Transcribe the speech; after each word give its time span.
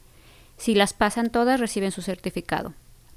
si 0.57 0.75
las 0.75 0.93
pasan 0.93 1.31
todas 1.31 1.59
reciben 1.59 1.91
su 1.91 2.01
certificado. 2.01 2.73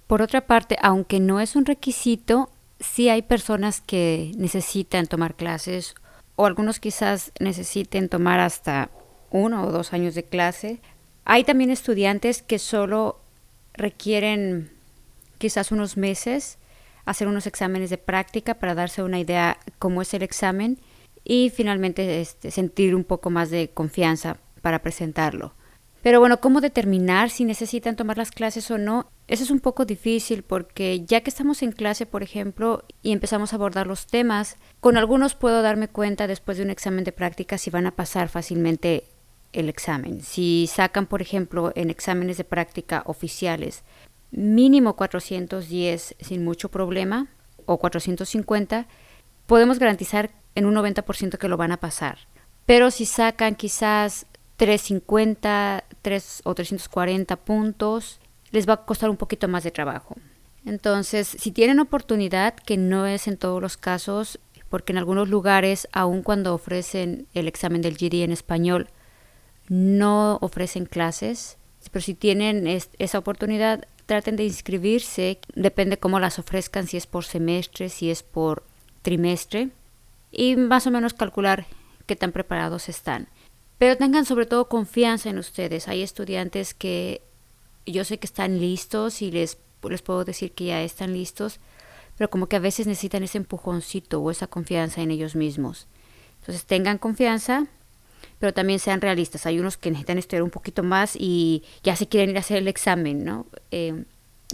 Por 0.07 0.23
otra 0.23 0.47
parte, 0.47 0.77
aunque 0.81 1.21
no 1.21 1.41
es 1.41 1.57
un 1.57 1.67
requisito, 1.67 2.51
sí 2.81 3.09
hay 3.09 3.23
personas 3.23 3.81
que 3.81 4.33
necesitan 4.37 5.07
tomar 5.07 5.35
clases 5.35 5.95
o 6.37 6.47
algunos 6.47 6.81
quizás 6.81 7.33
necesiten 7.41 8.09
tomar 8.09 8.41
hasta 8.41 8.91
uno 9.31 9.65
o 9.65 9.73
dos 9.73 9.93
años 9.93 10.15
de 10.15 10.25
clase. 10.25 10.81
Hay 11.25 11.45
también 11.45 11.71
estudiantes 11.71 12.43
que 12.43 12.59
solo 12.59 13.21
requieren 13.75 14.71
quizás 15.39 15.73
unos 15.73 15.97
meses 15.97 16.59
hacer 17.05 17.29
unos 17.29 17.47
exámenes 17.47 17.91
de 17.91 17.99
práctica 17.99 18.55
para 18.55 18.75
darse 18.75 19.03
una 19.03 19.19
idea 19.19 19.59
cómo 19.79 20.03
es 20.03 20.15
el 20.15 20.23
examen 20.23 20.79
y 21.25 21.51
finalmente 21.51 22.21
este, 22.21 22.51
sentir 22.51 22.95
un 22.95 23.05
poco 23.05 23.31
más 23.31 23.51
de 23.51 23.71
confianza 23.71 24.39
para 24.61 24.83
presentarlo. 24.83 25.55
Pero 26.03 26.19
bueno, 26.19 26.41
¿cómo 26.41 26.61
determinar 26.61 27.31
si 27.31 27.45
necesitan 27.45 27.95
tomar 27.95 28.19
las 28.19 28.33
clases 28.33 28.71
o 28.73 28.79
no? 28.79 29.09
Eso 29.29 29.45
es 29.45 29.51
un 29.53 29.61
poco 29.61 29.85
difícil 29.85 30.43
porque 30.43 31.05
ya 31.05 31.21
que 31.21 31.31
estamos 31.31 31.63
en 31.63 31.71
clase, 31.71 32.07
por 32.07 32.25
ejemplo, 32.25 32.85
y 33.03 33.13
empezamos 33.13 33.53
a 33.53 33.57
abordar 33.57 33.87
los 33.87 34.09
temas, 34.09 34.57
con 34.81 34.97
algunos 34.97 35.37
puedo 35.37 35.63
darme 35.63 35.87
cuenta 35.87 36.27
después 36.27 36.59
de 36.59 36.65
un 36.65 36.71
examen 36.71 37.05
de 37.05 37.13
práctica 37.13 37.57
si 37.57 37.71
van 37.71 37.87
a 37.87 37.95
pasar 37.95 38.29
fácilmente 38.29 39.05
el 39.53 39.69
examen. 39.69 40.23
Si 40.23 40.67
sacan, 40.67 41.07
por 41.07 41.23
ejemplo, 41.23 41.73
en 41.77 41.89
exámenes 41.89 42.37
de 42.37 42.45
práctica 42.45 43.05
oficiales 43.07 43.85
mínimo 44.33 44.97
410 44.97 46.17
sin 46.19 46.45
mucho 46.45 46.71
problema 46.71 47.29
o 47.67 47.79
450, 47.79 48.89
podemos 49.47 49.79
garantizar 49.79 50.31
en 50.55 50.67
un 50.67 50.75
90% 50.75 51.39
que 51.39 51.49
lo 51.49 51.57
van 51.57 51.73
a 51.73 51.79
pasar. 51.79 52.19
Pero 52.67 52.91
si 52.91 53.07
sacan 53.07 53.55
quizás 53.55 54.27
350 54.57 55.85
3 56.03 56.41
o 56.45 56.55
340 56.55 57.37
puntos, 57.37 58.21
les 58.51 58.69
va 58.69 58.75
a 58.75 58.85
costar 58.85 59.11
un 59.11 59.17
poquito 59.17 59.49
más 59.49 59.65
de 59.65 59.71
trabajo. 59.71 60.17
Entonces, 60.65 61.27
si 61.27 61.51
tienen 61.51 61.81
oportunidad, 61.81 62.55
que 62.55 62.77
no 62.77 63.07
es 63.07 63.27
en 63.27 63.37
todos 63.37 63.61
los 63.61 63.77
casos, 63.77 64.39
porque 64.69 64.93
en 64.93 64.99
algunos 64.99 65.29
lugares, 65.29 65.89
aun 65.93 66.23
cuando 66.23 66.55
ofrecen 66.55 67.27
el 67.35 67.49
examen 67.49 67.83
del 67.83 67.97
GD 67.97 68.23
en 68.23 68.33
español, 68.33 68.89
no 69.69 70.39
ofrecen 70.41 70.87
clases, 70.87 71.59
pero 71.91 72.03
si 72.03 72.15
tienen 72.15 72.67
esa 72.67 73.19
oportunidad, 73.19 73.87
traten 74.07 74.37
de 74.37 74.45
inscribirse, 74.45 75.39
depende 75.55 75.99
cómo 75.99 76.21
las 76.21 76.39
ofrezcan, 76.39 76.87
si 76.87 76.97
es 76.97 77.07
por 77.07 77.25
semestre, 77.25 77.89
si 77.89 78.11
es 78.11 78.23
por 78.23 78.65
trimestre 79.03 79.71
y 80.31 80.57
más 80.57 80.87
o 80.87 80.91
menos 80.91 81.15
calcular 81.15 81.67
qué 82.07 82.17
tan 82.17 82.33
preparados 82.33 82.89
están. 82.89 83.29
Pero 83.79 83.97
tengan 83.97 84.25
sobre 84.25 84.47
todo 84.47 84.69
confianza 84.69 85.29
en 85.29 85.39
ustedes. 85.39 85.89
Hay 85.89 86.03
estudiantes 86.03 86.73
que 86.75 87.23
yo 87.85 88.05
sé 88.05 88.19
que 88.19 88.27
están 88.27 88.61
listos 88.61 89.23
y 89.23 89.31
les, 89.31 89.59
les 89.89 90.03
puedo 90.03 90.25
decir 90.25 90.53
que 90.53 90.67
ya 90.67 90.83
están 90.83 91.13
listos, 91.13 91.59
pero 92.17 92.31
como 92.31 92.47
que 92.47 92.57
a 92.57 92.61
veces 92.61 92.87
necesitan 92.87 93.23
ese 93.23 93.39
empujoncito 93.39 94.21
o 94.21 94.31
esa 94.31 94.47
confianza 94.47 95.03
en 95.03 95.11
ellos 95.11 95.35
mismos. 95.35 95.89
Entonces 96.41 96.65
tengan 96.65 96.99
confianza, 96.99 97.67
pero 98.43 98.53
también 98.53 98.81
sean 98.81 99.01
realistas. 99.01 99.47
Hay 99.47 99.61
unos 99.61 99.77
que 99.77 99.93
necesitan 99.93 100.19
estudiar 100.19 100.43
un 100.43 100.51
poquito 100.51 100.83
más 100.83 101.15
y 101.17 101.63
ya 101.85 101.95
se 101.95 102.09
quieren 102.09 102.31
ir 102.31 102.39
a 102.39 102.41
hacer 102.41 102.57
el 102.57 102.67
examen, 102.67 103.25
¿no? 103.25 103.47
Eh, 103.71 104.03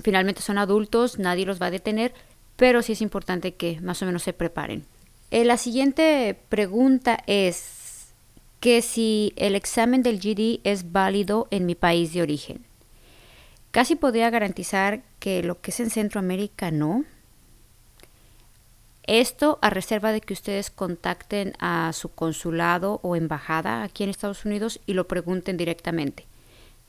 finalmente 0.03 0.43
son 0.43 0.59
adultos, 0.59 1.19
nadie 1.19 1.47
los 1.47 1.59
va 1.59 1.69
a 1.69 1.71
detener, 1.71 2.13
pero 2.57 2.83
sí 2.83 2.93
es 2.93 3.01
importante 3.01 3.55
que 3.55 3.81
más 3.81 4.03
o 4.03 4.05
menos 4.05 4.25
se 4.25 4.35
preparen. 4.35 4.85
Eh, 5.31 5.47
la 5.47 5.57
siguiente 5.57 6.39
pregunta 6.51 7.25
es 7.27 8.13
que 8.61 8.83
si 8.83 9.33
el 9.37 9.55
examen 9.55 10.03
del 10.03 10.21
GD 10.21 10.61
es 10.65 10.93
válido 10.93 11.49
en 11.51 11.65
mi 11.65 11.75
país 11.75 12.13
de 12.13 12.21
origen. 12.21 12.67
Casi 13.71 13.97
podría 13.97 14.29
garantizar 14.29 15.01
que 15.19 15.43
lo 15.43 15.63
que 15.63 15.71
es 15.71 15.81
en 15.81 15.89
Centroamérica 15.89 16.71
no. 16.71 17.07
Esto 19.09 19.59
a 19.63 19.71
reserva 19.71 20.13
de 20.13 20.21
que 20.21 20.35
ustedes 20.35 20.71
contacten 20.71 21.55
a 21.61 21.95
su 21.95 22.11
consulado 22.11 23.01
o 23.03 23.17
embajada 23.17 23.83
aquí 23.83 24.05
en 24.05 24.11
Estados 24.11 24.45
Unidos 24.45 24.81
y 24.85 24.93
lo 24.93 25.09
pregunten 25.09 25.57
directamente, 25.57 26.27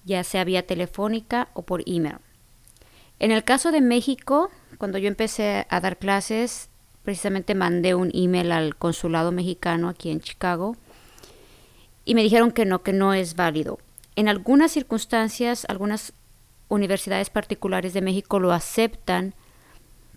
ya 0.04 0.26
sea 0.26 0.44
vía 0.44 0.68
telefónica 0.68 1.48
o 1.54 1.62
por 1.62 1.82
email. 1.86 2.18
En 3.20 3.32
el 3.32 3.46
caso 3.46 3.72
de 3.72 3.80
México, 3.80 4.52
cuando 4.78 4.98
yo 4.98 5.08
empecé 5.08 5.66
a 5.70 5.80
dar 5.80 5.96
clases, 5.96 6.68
precisamente 7.04 7.56
mandé 7.56 7.96
un 7.96 8.12
email 8.14 8.52
al 8.52 8.76
consulado 8.76 9.32
mexicano 9.32 9.88
aquí 9.88 10.12
en 10.12 10.20
Chicago 10.20 10.76
y 12.04 12.16
me 12.16 12.24
dijeron 12.24 12.52
que 12.52 12.66
no, 12.66 12.84
que 12.84 12.92
no 12.92 13.14
es 13.14 13.38
válido. 13.38 13.80
En 14.18 14.28
algunas 14.28 14.74
circunstancias, 14.74 15.66
algunas 15.70 16.12
universidades 16.68 17.30
particulares 17.30 17.94
de 17.94 18.02
México 18.02 18.42
lo 18.42 18.52
aceptan, 18.52 19.36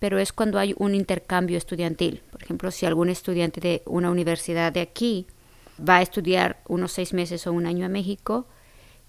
pero 0.03 0.19
es 0.19 0.33
cuando 0.33 0.59
hay 0.59 0.75
un 0.79 0.97
intercambio 0.97 1.57
estudiantil. 1.57 2.23
Por 2.33 2.43
ejemplo, 2.43 2.73
si 2.73 2.87
algún 2.87 3.09
estudiante 3.09 3.61
de 3.61 3.83
una 3.87 4.11
universidad 4.11 4.73
de 4.73 4.81
aquí 4.81 5.29
va 5.79 5.99
a 5.99 6.03
estudiar 6.03 6.61
unos 6.67 6.91
seis 6.91 7.13
meses 7.13 7.47
o 7.47 7.53
un 7.53 7.67
año 7.67 7.87
a 7.87 7.89
México, 7.89 8.49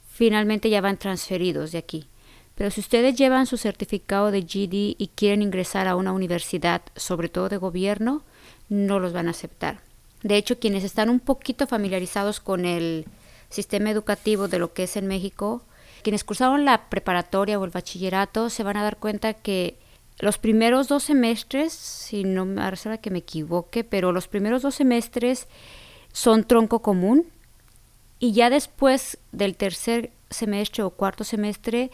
finalmente 0.07 0.69
ya 0.69 0.81
van 0.81 0.97
transferidos 0.97 1.71
de 1.71 1.79
aquí. 1.79 2.05
Pero 2.53 2.69
si 2.69 2.79
ustedes 2.79 3.15
llevan 3.15 3.47
su 3.47 3.57
certificado 3.57 4.29
de 4.29 4.41
GD 4.41 4.95
y 4.99 5.09
quieren 5.15 5.41
ingresar 5.41 5.87
a 5.87 5.95
una 5.95 6.13
universidad, 6.13 6.83
sobre 6.95 7.27
todo 7.27 7.49
de 7.49 7.57
gobierno, 7.57 8.21
no 8.69 8.99
los 8.99 9.13
van 9.13 9.29
a 9.29 9.31
aceptar. 9.31 9.79
De 10.21 10.37
hecho, 10.37 10.59
quienes 10.59 10.83
están 10.83 11.09
un 11.09 11.19
poquito 11.19 11.65
familiarizados 11.65 12.39
con 12.39 12.65
el 12.65 13.05
sistema 13.49 13.89
educativo 13.89 14.47
de 14.47 14.59
lo 14.59 14.73
que 14.73 14.83
es 14.83 14.95
en 14.95 15.07
México, 15.07 15.63
quienes 16.03 16.23
cursaron 16.23 16.65
la 16.65 16.87
preparatoria 16.89 17.57
o 17.57 17.65
el 17.65 17.71
bachillerato, 17.71 18.51
se 18.51 18.61
van 18.61 18.77
a 18.77 18.83
dar 18.83 18.97
cuenta 18.97 19.33
que 19.33 19.81
los 20.19 20.37
primeros 20.37 20.87
dos 20.87 21.03
semestres, 21.03 21.73
si 21.73 22.23
no 22.23 22.45
me 22.45 22.61
parece 22.61 22.99
que 22.99 23.09
me 23.09 23.19
equivoque, 23.19 23.83
pero 23.83 24.11
los 24.11 24.27
primeros 24.27 24.61
dos 24.61 24.75
semestres 24.75 25.47
son 26.11 26.43
tronco 26.43 26.81
común 26.81 27.25
y 28.19 28.31
ya 28.33 28.49
después 28.49 29.17
del 29.31 29.55
tercer 29.57 30.11
semestre 30.29 30.83
o 30.83 30.91
cuarto 30.91 31.23
semestre 31.23 31.91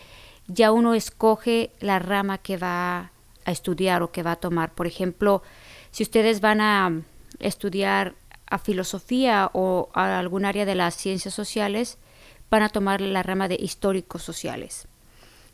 ya 0.48 0.72
uno 0.72 0.94
escoge 0.94 1.72
la 1.80 2.00
rama 2.00 2.38
que 2.40 2.58
va 2.58 3.12
a 3.46 3.52
estudiar 3.52 4.04
o 4.04 4.12
que 4.12 4.24
va 4.24 4.34
a 4.34 4.40
tomar. 4.40 4.74
Por 4.74 4.88
ejemplo, 4.88 5.42
si 5.92 6.04
ustedes 6.04 6.42
van 6.42 6.62
a 6.62 7.02
estudiar 7.40 8.16
a 8.48 8.58
filosofía 8.58 9.50
o 9.54 9.90
a 9.94 10.20
algún 10.20 10.44
área 10.44 10.66
de 10.66 10.76
las 10.76 10.96
ciencias 10.96 11.34
sociales, 11.34 11.98
van 12.50 12.64
a 12.64 12.70
tomar 12.70 13.00
la 13.00 13.24
rama 13.24 13.48
de 13.48 13.56
históricos 13.56 14.24
sociales. 14.24 14.89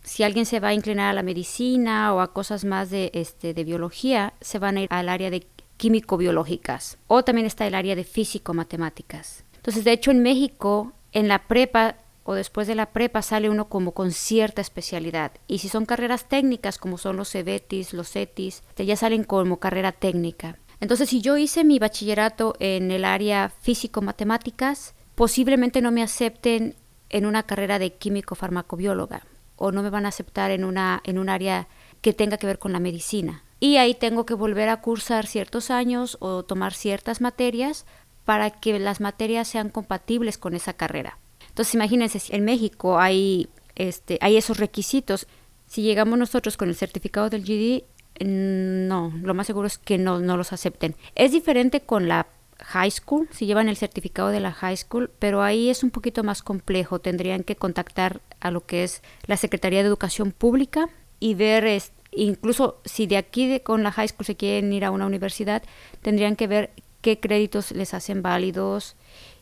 Si 0.05 0.21
alguien 0.21 0.45
se 0.45 0.59
va 0.59 0.67
a 0.69 0.73
inclinar 0.73 1.09
a 1.09 1.13
la 1.13 1.23
medicina 1.23 2.13
o 2.13 2.21
a 2.21 2.31
cosas 2.31 2.63
más 2.63 2.91
de, 2.91 3.09
este, 3.15 3.55
de 3.55 3.63
biología, 3.63 4.33
se 4.39 4.59
van 4.59 4.77
a 4.77 4.81
ir 4.81 4.87
al 4.91 5.09
área 5.09 5.31
de 5.31 5.47
químico-biológicas. 5.77 6.99
O 7.07 7.23
también 7.23 7.47
está 7.47 7.65
el 7.65 7.73
área 7.73 7.95
de 7.95 8.03
físico-matemáticas. 8.03 9.43
Entonces, 9.55 9.83
de 9.83 9.91
hecho, 9.93 10.11
en 10.11 10.21
México, 10.21 10.93
en 11.11 11.27
la 11.27 11.47
prepa 11.47 11.95
o 12.23 12.35
después 12.35 12.67
de 12.67 12.75
la 12.75 12.91
prepa 12.91 13.23
sale 13.23 13.49
uno 13.49 13.67
como 13.67 13.93
con 13.93 14.11
cierta 14.11 14.61
especialidad. 14.61 15.31
Y 15.47 15.57
si 15.57 15.69
son 15.69 15.85
carreras 15.85 16.29
técnicas, 16.29 16.77
como 16.77 16.99
son 16.99 17.17
los 17.17 17.31
CEBETIS, 17.31 17.93
los 17.93 18.09
CETIS, 18.11 18.61
ya 18.77 18.95
salen 18.95 19.23
como 19.23 19.57
carrera 19.57 19.91
técnica. 19.91 20.59
Entonces, 20.81 21.09
si 21.09 21.21
yo 21.21 21.35
hice 21.37 21.63
mi 21.63 21.79
bachillerato 21.79 22.55
en 22.59 22.91
el 22.91 23.05
área 23.05 23.49
físico-matemáticas, 23.61 24.93
posiblemente 25.15 25.81
no 25.81 25.91
me 25.91 26.03
acepten 26.03 26.75
en 27.09 27.25
una 27.25 27.43
carrera 27.43 27.79
de 27.79 27.93
químico-farmacobióloga 27.93 29.23
o 29.55 29.71
no 29.71 29.83
me 29.83 29.89
van 29.89 30.05
a 30.05 30.09
aceptar 30.09 30.51
en, 30.51 30.63
una, 30.63 31.01
en 31.03 31.17
un 31.17 31.29
área 31.29 31.67
que 32.01 32.13
tenga 32.13 32.37
que 32.37 32.47
ver 32.47 32.59
con 32.59 32.73
la 32.73 32.79
medicina. 32.79 33.43
Y 33.59 33.77
ahí 33.77 33.95
tengo 33.95 34.25
que 34.25 34.33
volver 34.33 34.69
a 34.69 34.81
cursar 34.81 35.27
ciertos 35.27 35.71
años 35.71 36.17
o 36.19 36.43
tomar 36.43 36.73
ciertas 36.73 37.21
materias 37.21 37.85
para 38.25 38.49
que 38.49 38.79
las 38.79 38.99
materias 38.99 39.47
sean 39.47 39.69
compatibles 39.69 40.37
con 40.37 40.53
esa 40.55 40.73
carrera. 40.73 41.17
Entonces, 41.47 41.73
imagínense, 41.75 42.19
si 42.19 42.35
en 42.35 42.43
México 42.43 42.99
hay, 42.99 43.47
este, 43.75 44.17
hay 44.21 44.35
esos 44.35 44.57
requisitos, 44.57 45.27
si 45.67 45.81
llegamos 45.81 46.19
nosotros 46.19 46.57
con 46.57 46.69
el 46.69 46.75
certificado 46.75 47.29
del 47.29 47.43
GD, 47.43 47.83
no, 48.23 49.13
lo 49.21 49.33
más 49.33 49.47
seguro 49.47 49.67
es 49.67 49.77
que 49.77 49.97
no, 49.97 50.19
no 50.19 50.37
los 50.37 50.53
acepten. 50.53 50.95
Es 51.15 51.31
diferente 51.31 51.81
con 51.81 52.07
la 52.07 52.27
high 52.59 52.91
school, 52.91 53.27
si 53.31 53.45
llevan 53.45 53.69
el 53.69 53.77
certificado 53.77 54.29
de 54.29 54.39
la 54.39 54.51
high 54.51 54.77
school, 54.77 55.11
pero 55.19 55.41
ahí 55.41 55.69
es 55.69 55.83
un 55.83 55.91
poquito 55.91 56.23
más 56.23 56.41
complejo. 56.41 56.99
Tendrían 56.99 57.43
que 57.43 57.55
contactar 57.55 58.21
a 58.39 58.51
lo 58.51 58.65
que 58.65 58.83
es 58.83 59.01
la 59.25 59.37
Secretaría 59.37 59.81
de 59.81 59.87
Educación 59.87 60.31
Pública 60.31 60.89
y 61.19 61.35
ver, 61.35 61.81
incluso 62.11 62.79
si 62.85 63.07
de 63.07 63.17
aquí 63.17 63.59
con 63.59 63.83
la 63.83 63.91
high 63.91 64.07
school 64.07 64.25
se 64.25 64.35
quieren 64.35 64.71
ir 64.73 64.85
a 64.85 64.91
una 64.91 65.05
universidad, 65.05 65.63
tendrían 66.01 66.35
que 66.35 66.47
ver 66.47 66.71
qué 67.01 67.19
créditos 67.19 67.71
les 67.71 67.93
hacen 67.93 68.21
válidos 68.21 68.95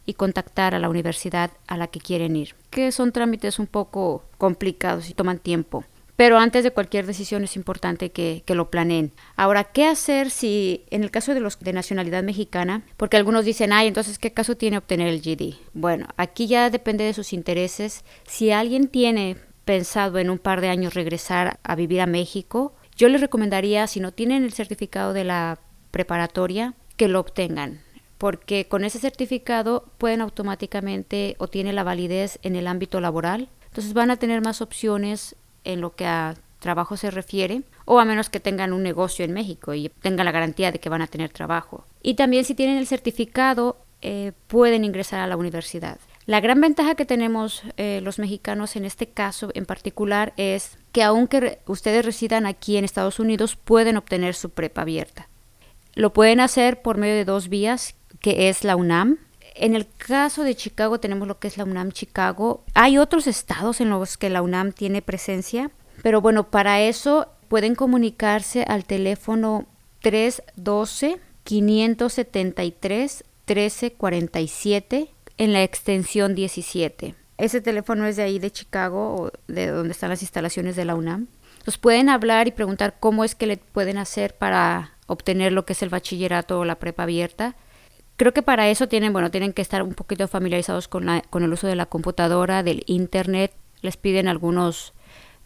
y 0.06 0.16
contactar 0.16 0.76
a 0.76 0.80
la 0.80 0.90
universidad 0.90 1.52
a 1.68 1.78
la 1.78 1.88
que 1.88 2.00
quieren 2.00 2.36
ir, 2.36 2.56
que 2.70 2.92
son 2.92 3.12
trámites 3.12 3.58
un 3.60 3.68
poco 3.68 4.24
complicados 4.38 5.10
y 5.10 5.14
toman 5.14 5.40
tiempo. 5.40 5.86
Pero 6.16 6.38
antes 6.38 6.64
de 6.64 6.72
cualquier 6.72 7.06
decisión 7.06 7.44
es 7.44 7.56
importante 7.56 8.12
que, 8.12 8.44
lo 8.48 8.70
planeen. 8.70 9.12
Ahora, 9.36 9.64
¿qué 9.64 9.86
hacer 9.86 10.30
si, 10.30 10.86
en 10.92 11.04
el 11.04 11.10
caso 11.10 11.34
de 11.34 11.40
los 11.40 11.60
de 11.60 11.74
nacionalidad 11.74 12.22
mexicana, 12.22 12.84
porque 12.98 13.18
algunos 13.18 13.46
dicen, 13.46 13.74
ay, 13.74 13.88
entonces, 13.88 14.20
¿qué 14.20 14.32
caso 14.32 14.56
tiene 14.56 14.78
obtener 14.78 15.08
el 15.08 15.22
GD? 15.22 15.56
Bueno, 15.74 16.08
aquí 16.18 16.46
ya 16.46 16.70
depende 16.70 17.04
de 17.04 17.14
sus 17.14 17.34
intereses. 17.34 18.04
Si 18.28 18.52
alguien 18.52 18.90
tiene 18.90 19.38
pensado 19.66 20.20
en 20.20 20.30
un 20.30 20.38
par 20.38 20.62
de 20.62 20.70
años 20.70 20.94
regresar 20.94 21.60
a 21.64 21.76
vivir 21.76 22.02
a 22.02 22.06
México, 22.06 22.76
yo 22.96 23.10
les 23.10 23.22
recomendaría, 23.22 23.88
si 23.88 24.00
no 24.00 24.12
tienen 24.12 24.44
el 24.44 24.54
certificado 24.54 25.14
de 25.14 25.24
la 25.24 25.60
preparatoria, 25.90 26.76
que 26.96 27.08
lo 27.08 27.20
obtengan 27.20 27.82
porque 28.24 28.70
con 28.70 28.86
ese 28.86 29.00
certificado 29.00 29.92
pueden 29.98 30.22
automáticamente 30.22 31.36
o 31.40 31.50
tiene 31.50 31.74
la 31.74 31.84
validez 31.84 32.40
en 32.42 32.56
el 32.56 32.68
ámbito 32.68 33.02
laboral. 33.02 33.50
Entonces 33.66 33.94
van 33.94 34.12
a 34.12 34.16
tener 34.16 34.42
más 34.42 34.62
opciones 34.62 35.36
en 35.64 35.82
lo 35.82 35.96
que 35.96 36.06
a 36.06 36.36
trabajo 36.60 36.96
se 36.98 37.12
refiere, 37.12 37.64
o 37.86 38.00
a 38.00 38.06
menos 38.06 38.30
que 38.30 38.40
tengan 38.40 38.74
un 38.74 38.84
negocio 38.84 39.26
en 39.26 39.34
México 39.34 39.74
y 39.74 39.90
tengan 39.90 40.26
la 40.26 40.32
garantía 40.32 40.72
de 40.72 40.80
que 40.80 40.90
van 40.90 41.02
a 41.02 41.08
tener 41.08 41.30
trabajo. 41.30 41.86
Y 42.02 42.16
también 42.16 42.46
si 42.46 42.56
tienen 42.56 42.78
el 42.78 42.88
certificado, 42.88 43.78
eh, 44.02 44.32
pueden 44.48 44.84
ingresar 44.84 45.20
a 45.20 45.28
la 45.28 45.38
universidad. 45.38 45.98
La 46.26 46.40
gran 46.40 46.62
ventaja 46.62 46.96
que 46.96 47.06
tenemos 47.06 47.64
eh, 47.76 48.00
los 48.02 48.18
mexicanos 48.18 48.78
en 48.78 48.86
este 48.86 49.08
caso 49.08 49.50
en 49.54 49.66
particular 49.66 50.34
es 50.38 50.78
que 50.94 51.04
aunque 51.04 51.60
ustedes 51.68 52.06
residan 52.06 52.46
aquí 52.46 52.78
en 52.78 52.86
Estados 52.86 53.20
Unidos, 53.20 53.58
pueden 53.58 53.98
obtener 53.98 54.34
su 54.34 54.50
prepa 54.50 54.82
abierta. 54.82 55.28
Lo 55.96 56.14
pueden 56.14 56.40
hacer 56.40 56.82
por 56.82 56.98
medio 56.98 57.16
de 57.16 57.26
dos 57.26 57.50
vías, 57.50 57.96
que 58.20 58.50
es 58.50 58.64
la 58.64 58.76
UNAM. 58.76 59.20
En 59.56 59.76
el 59.76 59.88
caso 59.98 60.44
de 60.44 60.56
Chicago 60.56 61.00
tenemos 61.00 61.28
lo 61.28 61.40
que 61.40 61.48
es 61.48 61.58
la 61.58 61.64
UNAM 61.64 61.92
Chicago. 61.92 62.64
Hay 62.74 62.98
otros 62.98 63.28
estados 63.28 63.82
en 63.82 63.90
los 63.90 64.18
que 64.18 64.30
la 64.30 64.42
UNAM 64.42 64.72
tiene 64.72 65.02
presencia, 65.02 65.72
pero 66.02 66.22
bueno, 66.22 66.50
para 66.50 66.82
eso 66.82 67.28
pueden 67.48 67.76
comunicarse 67.76 68.64
al 68.64 68.86
teléfono 68.86 69.68
312 70.02 71.20
573 71.44 73.24
1347 73.46 75.10
en 75.38 75.54
la 75.54 75.64
extensión 75.64 76.36
17. 76.36 77.16
Ese 77.38 77.62
teléfono 77.62 78.06
es 78.06 78.16
de 78.16 78.24
ahí 78.24 78.40
de 78.40 78.52
Chicago 78.52 79.16
o 79.16 79.32
de 79.48 79.68
donde 79.68 79.92
están 79.92 80.10
las 80.10 80.22
instalaciones 80.22 80.76
de 80.76 80.86
la 80.86 80.96
UNAM. 80.96 81.28
Nos 81.66 81.78
pueden 81.78 82.10
hablar 82.10 82.48
y 82.48 82.52
preguntar 82.52 82.96
cómo 83.00 83.24
es 83.24 83.36
que 83.36 83.48
le 83.48 83.58
pueden 83.58 83.98
hacer 83.98 84.36
para 84.36 84.94
obtener 85.08 85.52
lo 85.52 85.66
que 85.66 85.74
es 85.74 85.82
el 85.82 85.90
bachillerato 85.90 86.60
o 86.60 86.66
la 86.66 86.76
prepa 86.76 87.04
abierta. 87.04 87.56
Creo 88.24 88.34
que 88.34 88.42
para 88.42 88.70
eso 88.70 88.88
tienen, 88.88 89.12
bueno, 89.12 89.32
tienen 89.32 89.52
que 89.52 89.62
estar 89.62 89.84
un 89.84 89.96
poquito 89.96 90.30
familiarizados 90.30 90.88
con, 90.88 91.06
la, 91.08 91.24
con 91.24 91.44
el 91.44 91.52
uso 91.52 91.68
de 91.68 91.76
la 91.76 91.88
computadora, 91.88 92.64
del 92.64 92.84
internet. 92.86 93.52
Les 93.82 93.98
piden 93.98 94.30
algunos 94.30 94.94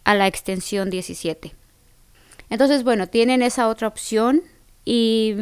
a 0.06 0.16
la 0.16 0.28
extensión 0.28 0.90
17. 0.90 1.54
Entonces, 2.50 2.84
bueno, 2.84 3.08
tienen 3.08 3.42
esa 3.42 3.70
otra 3.70 3.88
opción 3.88 4.42
y 4.86 5.36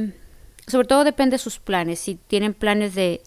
sobre 0.68 0.88
todo 0.88 1.04
depende 1.04 1.36
de 1.36 1.40
sus 1.40 1.60
planes. 1.60 2.00
Si 2.00 2.16
tienen 2.16 2.54
planes 2.54 2.96
de 2.96 3.22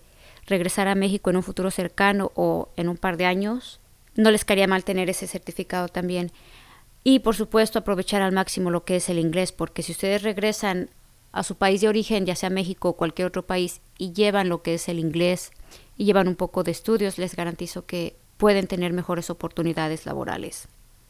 regresar 0.47 0.89
a 0.89 0.95
México 0.95 1.31
en 1.31 1.37
un 1.37 1.43
futuro 1.43 1.71
cercano 1.71 2.33
o 2.35 2.71
en 2.77 2.89
un 2.89 2.97
par 2.97 3.17
de 3.17 3.27
años, 3.27 3.81
no 4.15 4.31
les 4.31 4.45
caería 4.45 4.69
mal 4.69 4.85
tener 4.85 5.11
ese 5.11 5.27
certificado 5.27 5.89
también. 5.89 6.31
Y 7.05 7.19
por 7.21 7.37
supuesto 7.37 7.79
aprovechar 7.79 8.23
al 8.23 8.33
máximo 8.33 8.71
lo 8.71 8.85
que 8.85 8.97
es 8.97 9.11
el 9.11 9.19
inglés, 9.19 9.53
porque 9.53 9.83
si 9.83 9.93
ustedes 9.93 10.23
regresan 10.23 10.89
a 11.33 11.43
su 11.43 11.57
país 11.57 11.83
de 11.83 11.89
origen, 11.89 12.25
ya 12.25 12.35
sea 12.35 12.49
México 12.49 12.89
o 12.89 12.97
cualquier 12.97 13.29
otro 13.29 13.47
país, 13.47 13.83
y 13.99 14.13
llevan 14.13 14.49
lo 14.49 14.63
que 14.63 14.75
es 14.75 14.89
el 14.89 14.99
inglés 14.99 15.51
y 15.97 16.07
llevan 16.07 16.29
un 16.29 16.37
poco 16.37 16.63
de 16.65 16.71
estudios, 16.71 17.19
les 17.19 17.37
garantizo 17.37 17.85
que 17.85 18.17
pueden 18.39 18.67
tener 18.67 18.93
mejores 18.93 19.31
oportunidades 19.31 20.07
laborales. 20.07 20.67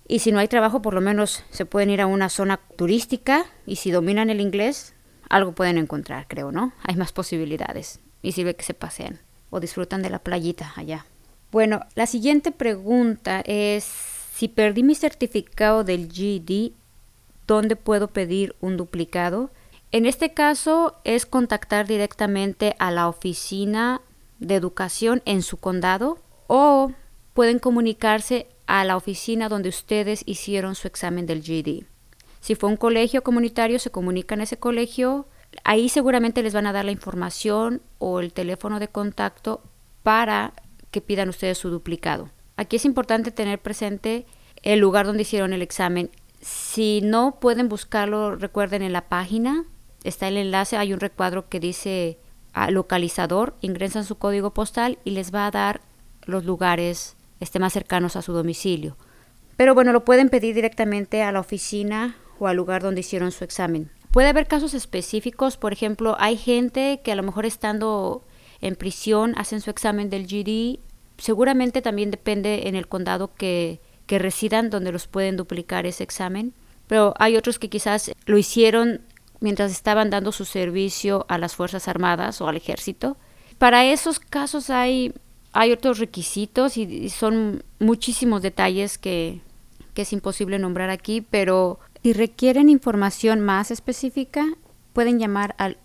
Y 0.08 0.18
si 0.18 0.32
no 0.32 0.38
hay 0.40 0.48
trabajo, 0.48 0.82
por 0.82 0.94
lo 0.94 1.00
menos 1.00 1.44
se 1.50 1.64
pueden 1.64 1.90
ir 1.90 2.00
a 2.00 2.06
una 2.06 2.28
zona 2.28 2.60
turística 2.76 3.46
y 3.64 3.76
si 3.76 3.90
dominan 3.90 4.30
el 4.30 4.40
inglés, 4.40 4.94
algo 5.30 5.52
pueden 5.52 5.78
encontrar, 5.78 6.26
creo, 6.28 6.52
¿no? 6.52 6.72
Hay 6.82 6.96
más 6.96 7.12
posibilidades. 7.12 8.00
y 8.20 8.32
sirve 8.32 8.56
que 8.56 8.64
se 8.64 8.72
pasean 8.72 9.20
o 9.50 9.60
disfrutan 9.60 10.00
de 10.02 10.08
la 10.08 10.18
playita 10.18 10.72
allá. 10.76 11.04
Bueno, 11.52 11.80
la 11.94 12.06
siguiente 12.06 12.52
pregunta 12.52 13.42
es 13.44 14.13
si 14.34 14.48
perdí 14.48 14.82
mi 14.82 14.96
certificado 14.96 15.84
del 15.84 16.08
GD, 16.08 16.72
¿dónde 17.46 17.76
puedo 17.76 18.08
pedir 18.08 18.56
un 18.60 18.76
duplicado? 18.76 19.50
En 19.92 20.06
este 20.06 20.34
caso 20.34 20.96
es 21.04 21.24
contactar 21.24 21.86
directamente 21.86 22.74
a 22.80 22.90
la 22.90 23.06
oficina 23.06 24.00
de 24.40 24.56
educación 24.56 25.22
en 25.24 25.42
su 25.42 25.58
condado 25.58 26.18
o 26.48 26.90
pueden 27.32 27.60
comunicarse 27.60 28.48
a 28.66 28.82
la 28.82 28.96
oficina 28.96 29.48
donde 29.48 29.68
ustedes 29.68 30.24
hicieron 30.26 30.74
su 30.74 30.88
examen 30.88 31.26
del 31.26 31.40
GD. 31.40 31.86
Si 32.40 32.56
fue 32.56 32.70
un 32.70 32.76
colegio 32.76 33.22
comunitario, 33.22 33.78
se 33.78 33.90
comunican 33.90 34.40
a 34.40 34.44
ese 34.44 34.56
colegio. 34.56 35.28
Ahí 35.62 35.88
seguramente 35.88 36.42
les 36.42 36.54
van 36.54 36.66
a 36.66 36.72
dar 36.72 36.84
la 36.84 36.90
información 36.90 37.82
o 38.00 38.18
el 38.18 38.32
teléfono 38.32 38.80
de 38.80 38.88
contacto 38.88 39.62
para 40.02 40.54
que 40.90 41.00
pidan 41.00 41.28
ustedes 41.28 41.56
su 41.56 41.70
duplicado. 41.70 42.33
Aquí 42.56 42.76
es 42.76 42.84
importante 42.84 43.30
tener 43.30 43.60
presente 43.60 44.26
el 44.62 44.80
lugar 44.80 45.06
donde 45.06 45.22
hicieron 45.22 45.52
el 45.52 45.62
examen. 45.62 46.10
Si 46.40 47.00
no 47.02 47.38
pueden 47.40 47.68
buscarlo, 47.68 48.36
recuerden 48.36 48.82
en 48.82 48.92
la 48.92 49.08
página, 49.08 49.64
está 50.04 50.28
el 50.28 50.36
enlace, 50.36 50.76
hay 50.76 50.92
un 50.92 51.00
recuadro 51.00 51.48
que 51.48 51.60
dice 51.60 52.18
ah, 52.52 52.70
localizador, 52.70 53.56
ingresan 53.60 54.04
su 54.04 54.16
código 54.16 54.54
postal 54.54 54.98
y 55.04 55.10
les 55.10 55.34
va 55.34 55.46
a 55.46 55.50
dar 55.50 55.80
los 56.26 56.44
lugares 56.44 57.16
este, 57.40 57.58
más 57.58 57.72
cercanos 57.72 58.16
a 58.16 58.22
su 58.22 58.32
domicilio. 58.32 58.96
Pero 59.56 59.74
bueno, 59.74 59.92
lo 59.92 60.04
pueden 60.04 60.28
pedir 60.28 60.54
directamente 60.54 61.22
a 61.22 61.32
la 61.32 61.40
oficina 61.40 62.16
o 62.38 62.46
al 62.46 62.56
lugar 62.56 62.82
donde 62.82 63.00
hicieron 63.00 63.32
su 63.32 63.44
examen. 63.44 63.90
Puede 64.10 64.28
haber 64.28 64.46
casos 64.46 64.74
específicos, 64.74 65.56
por 65.56 65.72
ejemplo, 65.72 66.16
hay 66.18 66.36
gente 66.36 67.00
que 67.02 67.12
a 67.12 67.16
lo 67.16 67.22
mejor 67.22 67.46
estando 67.46 68.24
en 68.60 68.76
prisión 68.76 69.34
hacen 69.36 69.60
su 69.60 69.70
examen 69.70 70.08
del 70.08 70.26
GD. 70.26 70.78
Seguramente 71.18 71.82
también 71.82 72.10
depende 72.10 72.68
en 72.68 72.74
el 72.74 72.88
condado 72.88 73.34
que, 73.34 73.80
que 74.06 74.18
residan 74.18 74.70
donde 74.70 74.92
los 74.92 75.06
pueden 75.06 75.36
duplicar 75.36 75.86
ese 75.86 76.02
examen. 76.02 76.52
Pero 76.86 77.14
hay 77.18 77.36
otros 77.36 77.58
que 77.58 77.68
quizás 77.68 78.12
lo 78.26 78.36
hicieron 78.36 79.00
mientras 79.40 79.72
estaban 79.72 80.10
dando 80.10 80.32
su 80.32 80.44
servicio 80.44 81.24
a 81.28 81.38
las 81.38 81.54
Fuerzas 81.54 81.88
Armadas 81.88 82.40
o 82.40 82.48
al 82.48 82.56
ejército. 82.56 83.16
Para 83.58 83.84
esos 83.84 84.20
casos 84.20 84.70
hay 84.70 85.14
hay 85.54 85.70
otros 85.70 85.98
requisitos 86.00 86.76
y, 86.76 87.08
son 87.08 87.62
muchísimos 87.78 88.42
detalles 88.42 88.98
que, 88.98 89.40
es 89.94 90.12
imposible 90.12 90.58
nombrar 90.58 90.90
aquí, 90.90 91.20
pero 91.20 91.78
si 92.02 92.12
requieren 92.12 92.68
información 92.68 93.40
más 93.40 93.70
específica, 93.70 94.44
pueden 94.92 95.20
llamar 95.20 95.54
al 95.56 95.78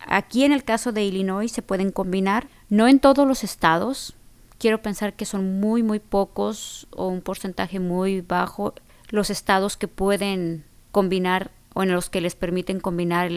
Aquí 0.05 0.43
en 0.43 0.51
el 0.51 0.63
caso 0.63 0.91
de 0.91 1.03
Illinois 1.03 1.51
se 1.51 1.63
pueden 1.63 1.91
combinar, 1.91 2.47
no 2.69 2.87
en 2.87 2.99
todos 2.99 3.27
los 3.27 3.43
estados, 3.43 4.13
quiero 4.59 4.81
pensar 4.81 5.13
que 5.13 5.25
son 5.25 5.59
muy, 5.59 5.81
muy 5.81 5.99
pocos 5.99 6.87
o 6.91 7.07
un 7.07 7.21
porcentaje 7.21 7.79
muy 7.79 8.21
bajo 8.21 8.75
los 9.09 9.29
estados 9.29 9.77
que 9.77 9.87
pueden 9.87 10.65
combinar 10.91 11.51
o 11.73 11.83
en 11.83 11.91
los 11.91 12.09
que 12.09 12.21
les 12.21 12.35
permiten 12.35 12.79
combinar 12.79 13.31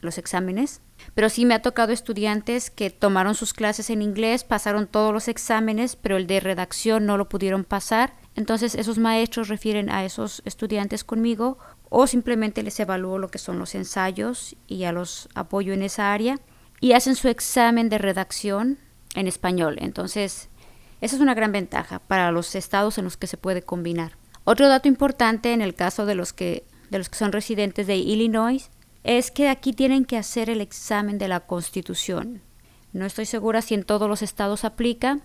los 0.00 0.18
exámenes. 0.18 0.80
Pero 1.14 1.28
sí 1.28 1.44
me 1.44 1.54
ha 1.54 1.62
tocado 1.62 1.92
estudiantes 1.92 2.70
que 2.70 2.90
tomaron 2.90 3.34
sus 3.34 3.52
clases 3.52 3.90
en 3.90 4.02
inglés, 4.02 4.44
pasaron 4.44 4.86
todos 4.86 5.12
los 5.12 5.28
exámenes, 5.28 5.96
pero 5.96 6.16
el 6.16 6.26
de 6.26 6.40
redacción 6.40 7.06
no 7.06 7.16
lo 7.16 7.28
pudieron 7.28 7.64
pasar. 7.64 8.14
Entonces 8.34 8.74
esos 8.74 8.98
maestros 8.98 9.48
refieren 9.48 9.90
a 9.90 10.04
esos 10.04 10.42
estudiantes 10.44 11.04
conmigo 11.04 11.58
o 11.88 12.06
simplemente 12.06 12.62
les 12.62 12.78
evalúo 12.80 13.18
lo 13.18 13.30
que 13.30 13.38
son 13.38 13.58
los 13.58 13.74
ensayos 13.74 14.56
y 14.66 14.78
ya 14.78 14.92
los 14.92 15.28
apoyo 15.34 15.72
en 15.72 15.82
esa 15.82 16.12
área 16.12 16.38
y 16.80 16.92
hacen 16.92 17.14
su 17.14 17.28
examen 17.28 17.88
de 17.88 17.98
redacción 17.98 18.78
en 19.14 19.26
español. 19.26 19.76
Entonces, 19.80 20.48
esa 21.00 21.16
es 21.16 21.22
una 21.22 21.34
gran 21.34 21.52
ventaja 21.52 21.98
para 21.98 22.30
los 22.32 22.54
estados 22.54 22.98
en 22.98 23.04
los 23.04 23.16
que 23.16 23.26
se 23.26 23.36
puede 23.36 23.62
combinar. 23.62 24.12
Otro 24.44 24.68
dato 24.68 24.88
importante 24.88 25.52
en 25.52 25.62
el 25.62 25.74
caso 25.74 26.06
de 26.06 26.14
los 26.14 26.32
que 26.32 26.64
de 26.90 26.98
los 26.98 27.08
que 27.08 27.18
son 27.18 27.32
residentes 27.32 27.86
de 27.86 27.96
Illinois 27.96 28.70
es 29.02 29.30
que 29.30 29.48
aquí 29.48 29.72
tienen 29.72 30.04
que 30.04 30.16
hacer 30.16 30.50
el 30.50 30.60
examen 30.60 31.18
de 31.18 31.28
la 31.28 31.40
Constitución. 31.40 32.42
No 32.92 33.06
estoy 33.06 33.26
segura 33.26 33.62
si 33.62 33.74
en 33.74 33.84
todos 33.84 34.08
los 34.08 34.22
estados 34.22 34.64
aplica, 34.64 35.20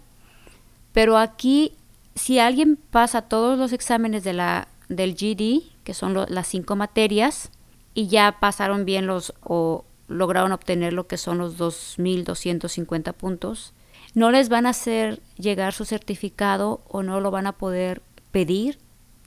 pero 0.92 1.18
aquí 1.18 1.74
si 2.16 2.40
alguien 2.40 2.78
pasa 2.78 3.24
todos 3.24 3.58
los 3.58 3.74
exámenes 3.74 4.24
de 4.24 4.34
la, 4.34 4.68
del 4.90 5.16
GD, 5.16 5.64
que 5.84 5.94
son 5.94 6.14
las 6.28 6.48
cinco 6.48 6.76
materias, 6.76 7.50
y 7.94 8.08
ya 8.08 8.38
pasaron 8.40 8.86
bien 8.86 9.08
los 9.08 9.34
o 9.42 9.86
lograron 10.08 10.52
obtener 10.52 10.94
lo 10.94 11.08
que 11.08 11.18
son 11.18 11.38
los 11.38 11.58
2.250 11.58 13.14
puntos, 13.14 13.74
no 14.14 14.32
les 14.32 14.50
van 14.50 14.66
a 14.66 14.72
hacer 14.72 15.22
llegar 15.38 15.74
su 15.74 15.86
certificado 15.86 16.84
o 16.88 17.04
no 17.04 17.20
lo 17.22 17.32
van 17.32 17.48
a 17.48 17.54
poder 17.54 18.02
pedir 18.32 18.80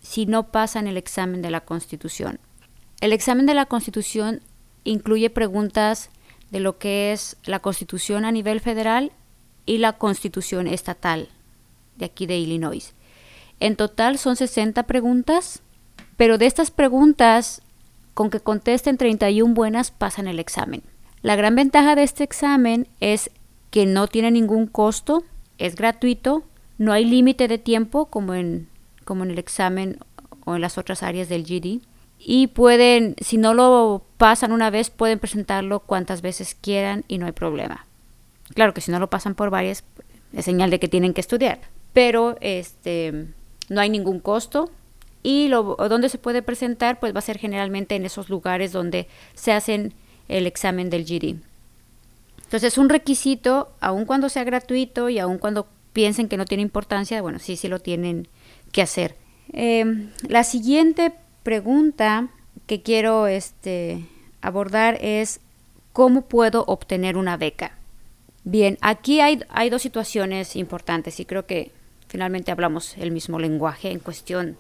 si 0.03 0.27
no 0.27 0.51
pasan 0.51 0.87
el 0.87 0.97
examen 0.97 1.43
de 1.43 1.51
la 1.51 1.65
Constitución. 1.65 2.39
El 3.01 3.13
examen 3.13 3.47
de 3.47 3.55
la 3.55 3.67
Constitución 3.67 4.43
incluye 4.85 5.31
preguntas 5.31 6.11
de 6.51 6.61
lo 6.61 6.79
que 6.79 7.13
es 7.13 7.37
la 7.45 7.61
Constitución 7.61 8.25
a 8.25 8.33
nivel 8.33 8.61
federal 8.61 9.13
y 9.67 9.79
la 9.79 9.95
Constitución 9.95 10.67
estatal 10.67 11.29
de 11.97 12.05
aquí 12.05 12.27
de 12.27 12.39
Illinois. 12.39 12.95
En 13.61 13.77
total 13.77 14.19
son 14.19 14.37
60 14.37 14.83
preguntas, 14.85 15.63
pero 16.17 16.39
de 16.39 16.47
estas 16.47 16.71
preguntas, 16.71 17.63
con 18.13 18.31
que 18.31 18.41
contesten 18.41 18.99
31 18.99 19.55
buenas, 19.55 19.91
pasan 19.91 20.29
el 20.29 20.39
examen. 20.39 20.83
La 21.23 21.37
gran 21.37 21.55
ventaja 21.55 21.95
de 21.95 22.03
este 22.03 22.25
examen 22.25 22.89
es 23.01 23.31
que 23.75 23.87
no 23.87 24.07
tiene 24.07 24.31
ningún 24.31 24.69
costo, 24.69 25.25
es 25.59 25.75
gratuito, 25.75 26.45
no 26.79 26.93
hay 26.93 27.05
límite 27.05 27.49
de 27.49 27.59
tiempo 27.59 28.07
como 28.07 28.33
en, 28.33 28.69
como 29.05 29.25
en 29.25 29.33
el 29.33 29.39
examen 29.41 29.99
o 30.45 30.55
en 30.55 30.61
las 30.61 30.79
otras 30.79 31.03
áreas 31.03 31.29
del 31.29 31.43
GD. 31.43 31.81
Y 32.21 32.47
pueden, 32.47 33.17
si 33.21 33.37
no 33.37 33.53
lo 33.53 34.05
pasan 34.17 34.53
una 34.53 34.71
vez, 34.71 34.91
pueden 34.91 35.19
presentarlo 35.19 35.81
cuantas 35.81 36.23
veces 36.23 36.55
quieran 36.55 37.05
y 37.09 37.19
no 37.19 37.27
hay 37.27 37.33
problema. 37.33 37.85
Claro 38.55 38.75
que 38.75 38.81
si 38.81 38.93
no 38.93 39.01
lo 39.01 39.11
pasan 39.11 39.35
por 39.35 39.51
varias, 39.51 39.83
es 40.33 40.45
señal 40.45 40.71
de 40.71 40.79
que 40.79 40.87
tienen 40.87 41.13
que 41.13 41.21
estudiar. 41.21 41.59
Pero 41.93 42.37
este, 42.41 43.27
no 43.71 43.81
hay 43.81 43.91
ningún 43.91 44.21
costo. 44.21 44.71
Y 45.25 45.49
lo, 45.49 45.75
donde 45.89 46.11
se 46.11 46.19
puede 46.19 46.43
presentar, 46.43 47.01
pues 47.01 47.13
va 47.13 47.19
a 47.19 47.23
ser 47.23 47.39
generalmente 47.39 47.97
en 47.97 48.07
esos 48.07 48.29
lugares 48.29 48.71
donde 48.71 49.09
se 49.35 49.51
hacen 49.51 49.95
el 50.29 50.47
examen 50.47 50.91
del 50.91 51.05
GD. 51.05 51.43
Entonces, 52.55 52.79
un 52.79 52.89
requisito, 52.89 53.73
aun 53.81 54.05
cuando 54.05 54.29
sea 54.29 54.45
gratuito 54.45 55.09
y 55.09 55.19
aun 55.19 55.39
cuando 55.39 55.67
piensen 55.93 56.29
que 56.29 56.37
no 56.37 56.45
tiene 56.45 56.63
importancia, 56.63 57.21
bueno, 57.21 57.41
sí, 57.41 57.57
sí 57.57 57.67
lo 57.67 57.81
tienen 57.81 58.29
que 58.71 58.81
hacer. 58.81 59.17
Em, 59.53 60.13
la 60.29 60.45
siguiente 60.45 61.13
pregunta 61.43 62.29
que 62.69 62.81
quiero 62.81 63.27
este, 63.27 64.07
abordar 64.41 64.99
es 65.01 65.41
cómo 65.93 66.29
puedo 66.29 66.63
obtener 66.69 67.17
una 67.17 67.37
beca. 67.37 67.73
Bien, 68.45 68.79
aquí 68.83 69.19
hay, 69.19 69.41
hay 69.49 69.69
dos 69.69 69.83
situaciones 69.83 70.55
importantes 70.55 71.19
y 71.19 71.25
creo 71.25 71.47
que 71.47 71.73
finalmente 72.07 72.53
hablamos 72.53 72.97
el 72.99 73.11
mismo 73.11 73.41
lenguaje 73.41 73.91
en 73.91 73.99
cuestión 73.99 74.57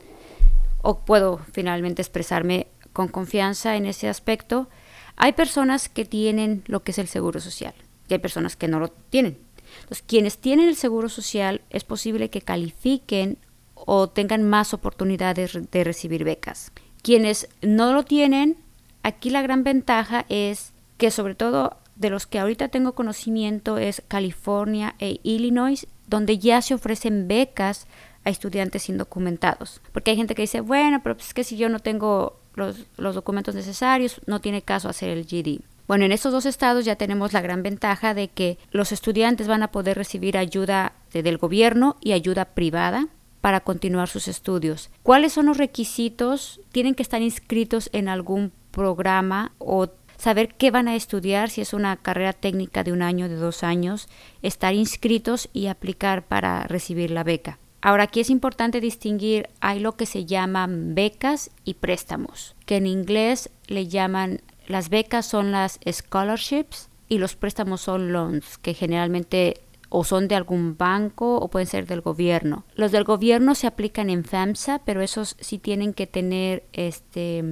o 0.83 0.99
puedo 0.99 1.39
finalmente 1.53 2.03
expresarme 2.03 2.67
con 2.93 3.07
confianza 3.07 3.77
en 3.77 3.87
ese 3.87 4.09
aspecto. 4.09 4.69
Hay 5.15 5.35
personas 5.35 5.89
que 5.89 6.05
tienen 6.05 6.65
lo 6.67 6.83
que 6.83 6.91
es 6.91 6.99
el 6.99 7.07
seguro 7.07 7.39
social 7.39 7.73
y 8.09 8.15
hay 8.15 8.19
personas 8.19 8.57
que 8.57 8.69
no 8.69 8.79
lo 8.81 8.89
tienen. 8.89 9.39
Entonces, 9.81 10.05
quienes 10.07 10.39
tienen 10.39 10.69
el 10.69 10.77
seguro 10.77 11.09
social 11.09 11.63
es 11.71 11.85
posible 11.85 12.31
que 12.31 12.41
califiquen 12.41 13.39
o 13.75 14.09
tengan 14.09 14.49
más 14.49 14.73
oportunidades 14.73 15.59
de 15.71 15.85
recibir 15.85 16.25
becas. 16.25 16.73
Quienes 17.03 17.49
no 17.61 17.93
lo 17.93 18.05
tienen, 18.05 18.57
aquí 19.03 19.31
la 19.31 19.43
gran 19.43 19.65
ventaja 19.65 20.25
es 20.29 20.73
que 20.97 21.11
sobre 21.11 21.35
todo 21.35 21.77
de 21.97 22.11
los 22.11 22.27
que 22.27 22.39
ahorita 22.39 22.69
tengo 22.69 22.95
conocimiento 22.95 23.79
es 23.79 24.03
California 24.09 24.95
e 24.99 25.21
Illinois, 25.23 25.87
donde 26.07 26.39
ya 26.39 26.63
se 26.63 26.75
ofrecen 26.75 27.29
becas 27.29 27.87
a 28.25 28.31
estudiantes 28.31 28.89
indocumentados. 28.89 29.81
Porque 29.93 30.11
hay 30.11 30.17
gente 30.17 30.35
que 30.35 30.43
dice, 30.43 30.61
bueno, 30.61 31.01
pero 31.03 31.17
es 31.19 31.35
que 31.35 31.45
si 31.45 31.57
yo 31.57 31.69
no 31.69 31.79
tengo 31.79 32.41
los, 32.55 32.87
los 32.97 33.15
documentos 33.15 33.55
necesarios, 33.55 34.21
no 34.27 34.41
tiene 34.41 34.63
caso 34.63 34.89
hacer 34.89 35.11
el 35.11 35.25
GD. 35.25 35.63
Bueno, 35.87 36.05
en 36.05 36.13
estos 36.13 36.33
dos 36.33 36.47
estados 36.47 36.85
ya 36.85 36.97
tenemos 36.97 37.33
la 37.33 37.43
gran 37.43 37.63
ventaja 37.63 38.15
de 38.15 38.29
que 38.29 38.59
los 38.71 38.93
estudiantes 38.93 39.49
van 39.49 39.63
a 39.63 39.71
poder 39.71 39.97
recibir 39.97 40.39
ayuda 40.39 40.95
del 41.13 41.39
gobierno 41.39 41.97
y 42.01 42.13
ayuda 42.13 42.47
privada 42.47 43.09
para 43.41 43.61
continuar 43.61 44.09
sus 44.09 44.27
estudios. 44.27 44.91
¿Cuáles 45.03 45.35
son 45.35 45.47
los 45.47 45.59
requisitos? 45.59 46.61
Tienen 46.73 46.95
que 46.95 47.03
estar 47.03 47.21
inscritos 47.21 47.91
en 47.93 48.09
algún 48.09 48.53
programa 48.71 49.53
o 49.59 49.89
saber 50.17 50.55
qué 50.55 50.71
van 50.71 50.89
a 50.89 50.97
estudiar, 50.97 51.51
si 51.51 51.61
es 51.61 51.75
una 51.75 51.97
carrera 51.97 52.33
técnica 52.33 52.83
de 52.83 52.93
un 52.93 53.03
año, 53.03 53.29
de 53.29 53.37
dos 53.37 53.63
años, 53.63 54.09
estar 54.41 54.73
inscritos 54.73 55.51
y 55.53 55.67
aplicar 55.67 56.25
para 56.25 56.65
recibir 56.65 57.11
la 57.11 57.25
beca. 57.25 57.59
Ahora 57.83 58.05
aquí 58.05 58.21
es 58.21 58.31
importante 58.31 58.81
distinguir, 58.81 59.51
hay 59.61 59.79
lo 59.79 59.93
que 59.93 60.07
se 60.07 60.25
llaman 60.25 60.95
becas 60.95 61.51
y 61.65 61.75
préstamos, 61.75 62.57
que 62.65 62.77
en 62.77 62.87
inglés 62.87 63.51
le 63.67 63.89
llaman, 63.89 64.41
las 64.67 64.89
becas 64.89 65.27
son 65.27 65.53
las 65.53 65.79
scholarships 65.87 66.89
y 67.09 67.19
los 67.19 67.37
préstamos 67.37 67.83
son 67.83 68.13
loans, 68.13 68.59
que 68.59 68.75
generalmente 68.75 69.61
o 69.89 70.03
son 70.03 70.27
de 70.27 70.35
algún 70.35 70.77
banco 70.77 71.37
o 71.37 71.49
pueden 71.49 71.69
ser 71.69 71.87
del 71.87 72.01
gobierno. 72.01 72.65
Los 72.75 72.91
del 72.91 73.05
gobierno 73.05 73.55
se 73.55 73.69
aplican 73.69 74.11
en 74.11 74.25
FAMSA, 74.25 74.81
pero 74.85 75.03
esos 75.03 75.37
sí 75.39 75.59
tienen 75.59 75.95
que 75.95 76.07
tener 76.07 76.65
este 76.73 77.45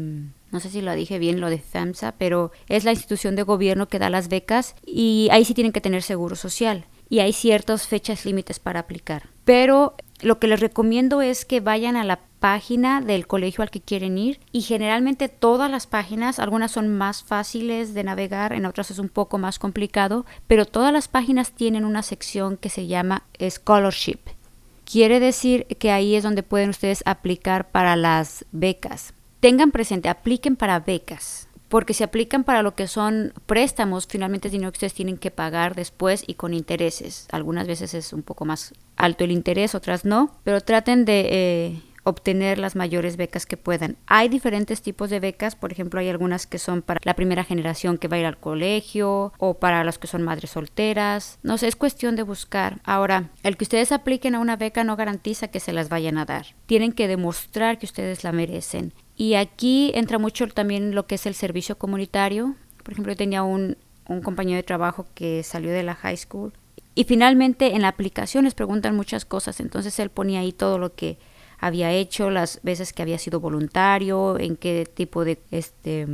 no 0.50 0.60
sé 0.60 0.68
si 0.68 0.82
lo 0.82 0.92
dije 0.92 1.18
bien 1.18 1.40
lo 1.40 1.48
de 1.48 1.58
FAMSA, 1.58 2.12
pero 2.18 2.52
es 2.68 2.84
la 2.84 2.90
institución 2.90 3.36
de 3.36 3.42
gobierno 3.42 3.88
que 3.88 3.98
da 3.98 4.10
las 4.10 4.28
becas 4.28 4.74
y 4.84 5.28
ahí 5.30 5.46
sí 5.46 5.54
tienen 5.54 5.72
que 5.72 5.80
tener 5.80 6.02
seguro 6.02 6.36
social 6.36 6.84
y 7.08 7.20
hay 7.20 7.32
ciertas 7.32 7.86
fechas 7.86 8.26
límites 8.26 8.58
para 8.58 8.80
aplicar. 8.80 9.28
Pero 9.44 9.94
lo 10.20 10.38
que 10.38 10.46
les 10.46 10.60
recomiendo 10.60 11.22
es 11.22 11.44
que 11.44 11.60
vayan 11.60 11.96
a 11.96 12.04
la 12.04 12.20
página 12.42 13.00
del 13.00 13.28
colegio 13.28 13.62
al 13.62 13.70
que 13.70 13.80
quieren 13.80 14.18
ir 14.18 14.40
y 14.50 14.62
generalmente 14.62 15.28
todas 15.28 15.70
las 15.70 15.86
páginas, 15.86 16.40
algunas 16.40 16.72
son 16.72 16.88
más 16.88 17.22
fáciles 17.22 17.94
de 17.94 18.02
navegar, 18.02 18.52
en 18.52 18.66
otras 18.66 18.90
es 18.90 18.98
un 18.98 19.08
poco 19.08 19.38
más 19.38 19.60
complicado, 19.60 20.26
pero 20.48 20.66
todas 20.66 20.92
las 20.92 21.06
páginas 21.06 21.52
tienen 21.52 21.84
una 21.84 22.02
sección 22.02 22.56
que 22.56 22.68
se 22.68 22.88
llama 22.88 23.22
Scholarship. 23.40 24.18
Quiere 24.84 25.20
decir 25.20 25.66
que 25.78 25.92
ahí 25.92 26.16
es 26.16 26.24
donde 26.24 26.42
pueden 26.42 26.70
ustedes 26.70 27.04
aplicar 27.06 27.70
para 27.70 27.94
las 27.94 28.44
becas. 28.50 29.14
Tengan 29.38 29.70
presente, 29.70 30.08
apliquen 30.08 30.56
para 30.56 30.80
becas 30.80 31.46
porque 31.68 31.94
se 31.94 32.04
aplican 32.04 32.44
para 32.44 32.62
lo 32.62 32.74
que 32.74 32.86
son 32.86 33.32
préstamos, 33.46 34.06
finalmente 34.06 34.48
es 34.48 34.52
dinero 34.52 34.72
que 34.72 34.76
ustedes 34.76 34.92
tienen 34.92 35.16
que 35.16 35.30
pagar 35.30 35.74
después 35.74 36.22
y 36.26 36.34
con 36.34 36.52
intereses. 36.52 37.28
Algunas 37.30 37.66
veces 37.66 37.94
es 37.94 38.12
un 38.12 38.22
poco 38.22 38.44
más 38.44 38.74
alto 38.96 39.24
el 39.24 39.30
interés, 39.30 39.74
otras 39.74 40.04
no, 40.04 40.36
pero 40.44 40.60
traten 40.60 41.06
de 41.06 41.28
eh, 41.30 41.82
obtener 42.04 42.58
las 42.58 42.76
mayores 42.76 43.16
becas 43.16 43.46
que 43.46 43.56
puedan. 43.56 43.96
Hay 44.06 44.28
diferentes 44.28 44.82
tipos 44.82 45.10
de 45.10 45.20
becas, 45.20 45.56
por 45.56 45.72
ejemplo, 45.72 46.00
hay 46.00 46.08
algunas 46.08 46.46
que 46.46 46.58
son 46.58 46.82
para 46.82 47.00
la 47.04 47.14
primera 47.14 47.44
generación 47.44 47.98
que 47.98 48.08
va 48.08 48.16
a 48.16 48.20
ir 48.20 48.26
al 48.26 48.38
colegio 48.38 49.32
o 49.38 49.54
para 49.54 49.84
las 49.84 49.98
que 49.98 50.06
son 50.06 50.22
madres 50.22 50.50
solteras. 50.50 51.38
No 51.42 51.58
sé, 51.58 51.68
es 51.68 51.76
cuestión 51.76 52.16
de 52.16 52.22
buscar. 52.22 52.80
Ahora, 52.84 53.30
el 53.42 53.56
que 53.56 53.64
ustedes 53.64 53.92
apliquen 53.92 54.34
a 54.34 54.40
una 54.40 54.56
beca 54.56 54.84
no 54.84 54.96
garantiza 54.96 55.48
que 55.48 55.60
se 55.60 55.72
las 55.72 55.88
vayan 55.88 56.18
a 56.18 56.24
dar. 56.24 56.46
Tienen 56.66 56.92
que 56.92 57.08
demostrar 57.08 57.78
que 57.78 57.86
ustedes 57.86 58.24
la 58.24 58.32
merecen. 58.32 58.92
Y 59.16 59.34
aquí 59.34 59.92
entra 59.94 60.18
mucho 60.18 60.46
también 60.48 60.94
lo 60.94 61.06
que 61.06 61.16
es 61.16 61.26
el 61.26 61.34
servicio 61.34 61.78
comunitario. 61.78 62.56
Por 62.82 62.92
ejemplo, 62.92 63.12
yo 63.12 63.16
tenía 63.16 63.42
un, 63.42 63.76
compañero 64.22 64.56
de 64.56 64.62
trabajo 64.62 65.06
que 65.14 65.42
salió 65.42 65.70
de 65.70 65.82
la 65.82 65.94
high 65.94 66.16
school 66.16 66.52
y 66.94 67.04
finalmente 67.04 67.74
en 67.74 67.82
la 67.82 67.88
aplicación 67.88 68.44
les 68.44 68.54
preguntan 68.54 68.94
muchas 68.94 69.24
cosas. 69.24 69.60
Entonces 69.60 69.98
él 69.98 70.10
ponía 70.10 70.40
ahí 70.40 70.52
todo 70.52 70.78
lo 70.78 70.94
que 70.94 71.18
había 71.62 71.92
hecho, 71.92 72.28
las 72.28 72.60
veces 72.62 72.92
que 72.92 73.02
había 73.02 73.18
sido 73.18 73.38
voluntario, 73.38 74.38
en 74.38 74.56
qué 74.56 74.84
tipo 74.92 75.24
de 75.24 75.38
este 75.52 76.06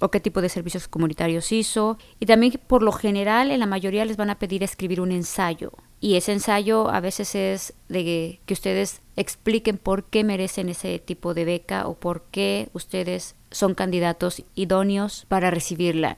o 0.00 0.10
qué 0.10 0.20
tipo 0.20 0.40
de 0.40 0.48
servicios 0.48 0.86
comunitarios 0.88 1.50
hizo. 1.50 1.98
Y 2.20 2.26
también 2.26 2.60
por 2.66 2.82
lo 2.82 2.92
general 2.92 3.50
en 3.50 3.60
la 3.60 3.66
mayoría 3.66 4.04
les 4.04 4.16
van 4.16 4.30
a 4.30 4.38
pedir 4.38 4.62
escribir 4.62 5.00
un 5.00 5.10
ensayo. 5.10 5.72
Y 6.00 6.14
ese 6.14 6.32
ensayo 6.32 6.88
a 6.88 7.00
veces 7.00 7.34
es 7.34 7.74
de 7.88 8.38
que 8.44 8.54
ustedes 8.54 9.00
expliquen 9.16 9.76
por 9.76 10.04
qué 10.04 10.22
merecen 10.22 10.68
ese 10.68 11.00
tipo 11.00 11.34
de 11.34 11.44
beca 11.44 11.88
o 11.88 11.94
por 11.94 12.22
qué 12.30 12.68
ustedes 12.72 13.34
son 13.50 13.74
candidatos 13.74 14.44
idóneos 14.54 15.24
para 15.28 15.50
recibirla. 15.50 16.16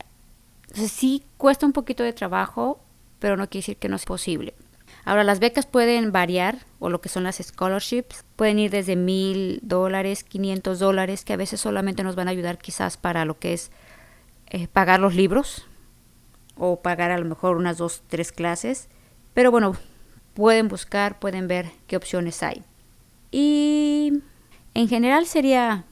Entonces, 0.67 0.93
sí 0.93 1.23
cuesta 1.39 1.65
un 1.65 1.73
poquito 1.73 2.03
de 2.03 2.13
trabajo, 2.13 2.81
pero 3.19 3.39
no 3.39 3.49
quiere 3.49 3.63
decir 3.63 3.77
que 3.79 3.89
no 3.89 3.97
es 3.97 4.05
posible. 4.05 4.55
Ahora, 5.09 5.25
las 5.25 5.41
becas 5.41 5.65
pueden 5.65 6.13
variar, 6.13 6.59
o 6.81 6.91
lo 6.91 7.01
que 7.01 7.09
son 7.09 7.25
las 7.25 7.39
scholarships, 7.39 8.27
pueden 8.37 8.59
ir 8.59 8.71
desde 8.71 8.95
mil 8.95 9.59
dólares, 9.63 10.23
500 10.23 10.79
dólares, 10.79 11.25
que 11.25 11.33
a 11.33 11.39
veces 11.39 11.63
solamente 11.63 12.05
nos 12.05 12.15
van 12.15 12.29
a 12.29 12.33
ayudar 12.33 12.59
quizás 12.59 12.99
para 12.99 13.25
lo 13.25 13.39
que 13.39 13.55
es 13.55 13.71
eh, 14.51 14.69
pagar 14.69 15.01
los 15.01 15.15
libros, 15.15 15.65
o 16.59 16.83
pagar 16.83 17.11
a 17.11 17.17
lo 17.17 17.25
mejor 17.25 17.57
unas 17.57 17.79
dos, 17.79 18.03
tres 18.09 18.33
clases. 18.33 18.91
Pero 19.33 19.51
bueno, 19.51 19.77
pueden 20.35 20.69
buscar, 20.69 21.19
pueden 21.19 21.49
ver 21.49 21.71
qué 21.87 21.97
opciones 21.97 22.43
hay. 22.43 22.63
Y 23.31 24.13
en 24.75 24.89
general 24.89 25.25
sería 25.25 25.87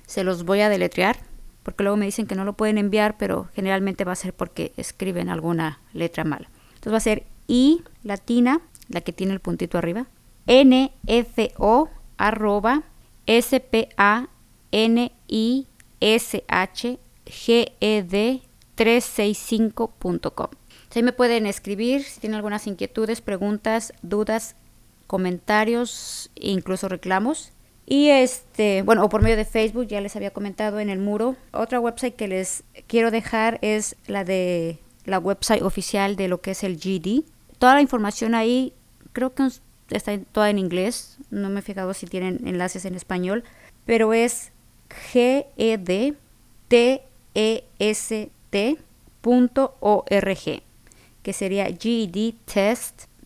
se 0.06 0.24
los 0.26 0.44
voy 0.44 0.60
a 0.60 0.70
deletrear 0.70 1.18
porque 1.64 1.84
luego 1.84 1.98
me 1.98 2.06
dicen 2.06 2.28
que 2.28 2.36
no 2.36 2.44
lo 2.44 2.54
pueden 2.54 2.78
enviar, 2.78 3.18
pero 3.18 3.48
generalmente 3.54 4.04
va 4.04 4.14
a 4.14 4.16
ser 4.16 4.34
porque 4.34 4.74
escriben 4.78 5.30
alguna 5.30 5.80
letra 5.94 6.24
mala. 6.24 6.50
Entonces 6.70 6.94
va 6.94 6.98
a 6.98 7.02
ser 7.02 7.24
I 7.48 7.84
latina, 8.04 8.62
la 8.90 9.02
que 9.02 9.14
tiene 9.14 9.34
el 9.34 9.40
puntito 9.40 9.78
arriba, 9.78 10.08
N 10.48 10.92
F 11.06 11.52
O 11.58 11.90
arroba 12.22 12.84
S 13.26 13.60
P 13.60 13.90
A 13.98 14.28
N 14.72 15.12
I 15.28 15.68
S 16.00 16.44
H 16.48 17.00
G 17.26 17.72
E 17.80 18.04
D 18.04 18.42
365.com. 18.78 20.48
Ahí 20.94 21.04
me 21.04 21.14
pueden 21.14 21.46
escribir 21.46 22.04
si 22.04 22.20
tienen 22.20 22.36
algunas 22.36 22.68
inquietudes, 22.68 23.22
preguntas, 23.22 23.94
dudas, 24.02 24.56
comentarios 25.08 26.30
incluso 26.36 26.90
reclamos. 26.90 27.52
Y 27.86 28.10
este, 28.10 28.84
bueno, 28.84 29.04
o 29.04 29.10
por 29.10 29.22
medio 29.22 29.36
de 29.38 29.46
Facebook, 29.46 29.88
ya 29.88 30.00
les 30.00 30.16
había 30.16 30.32
comentado 30.32 30.80
en 30.80 30.90
el 30.90 31.00
muro. 31.00 31.36
Otra 31.52 31.80
website 31.80 32.16
que 32.16 32.28
les 32.28 32.64
quiero 32.88 33.12
dejar 33.12 33.60
es 33.62 33.96
la 34.08 34.24
de 34.24 34.80
la 35.06 35.20
website 35.20 35.62
oficial 35.64 36.16
de 36.16 36.28
lo 36.28 36.42
que 36.42 36.52
es 36.52 36.64
el 36.64 36.78
GD. 36.78 37.26
Toda 37.58 37.76
la 37.76 37.82
información 37.82 38.36
ahí, 38.36 38.74
creo 39.14 39.34
que 39.34 39.50
está 39.92 40.18
toda 40.32 40.50
en 40.50 40.60
inglés, 40.60 41.18
no 41.30 41.50
me 41.50 41.60
he 41.60 41.64
fijado 41.64 41.94
si 41.94 42.08
tienen 42.08 42.48
enlaces 42.48 42.86
en 42.86 42.96
español, 42.96 43.44
pero 43.86 44.14
es 44.14 44.52
gedtest.org, 44.92 46.04
que 51.24 51.34
sería 51.34 51.66
gedtest.org. 51.66 53.22